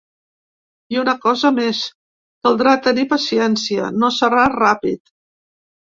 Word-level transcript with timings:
I 0.93 0.97
una 1.01 1.13
cosa 1.25 1.51
més: 1.57 1.81
caldrà 2.47 2.73
tenir 2.89 3.07
paciència, 3.15 3.93
no 4.05 4.13
serà 4.17 4.51
ràpid. 4.59 5.17